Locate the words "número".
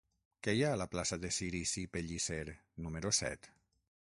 2.87-3.13